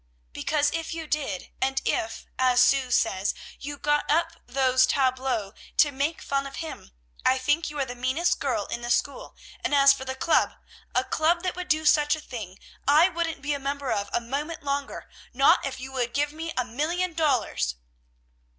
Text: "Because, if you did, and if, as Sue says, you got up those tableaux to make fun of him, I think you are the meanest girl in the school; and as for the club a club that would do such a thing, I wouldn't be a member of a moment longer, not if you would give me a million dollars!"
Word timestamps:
"Because, 0.33 0.71
if 0.71 0.95
you 0.95 1.05
did, 1.05 1.51
and 1.61 1.79
if, 1.85 2.25
as 2.39 2.59
Sue 2.59 2.89
says, 2.89 3.35
you 3.59 3.77
got 3.77 4.09
up 4.09 4.31
those 4.47 4.87
tableaux 4.87 5.53
to 5.77 5.91
make 5.91 6.23
fun 6.23 6.47
of 6.47 6.55
him, 6.55 6.89
I 7.23 7.37
think 7.37 7.69
you 7.69 7.77
are 7.77 7.85
the 7.85 7.93
meanest 7.93 8.39
girl 8.39 8.65
in 8.65 8.81
the 8.81 8.89
school; 8.89 9.35
and 9.63 9.75
as 9.75 9.93
for 9.93 10.03
the 10.03 10.15
club 10.15 10.53
a 10.95 11.03
club 11.03 11.43
that 11.43 11.55
would 11.55 11.67
do 11.67 11.85
such 11.85 12.15
a 12.15 12.19
thing, 12.19 12.57
I 12.87 13.09
wouldn't 13.09 13.43
be 13.43 13.53
a 13.53 13.59
member 13.59 13.91
of 13.91 14.09
a 14.11 14.19
moment 14.19 14.63
longer, 14.63 15.07
not 15.35 15.63
if 15.67 15.79
you 15.79 15.91
would 15.91 16.15
give 16.15 16.33
me 16.33 16.51
a 16.57 16.65
million 16.65 17.13
dollars!" 17.13 17.75